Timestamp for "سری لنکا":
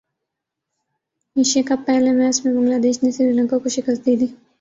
3.11-3.57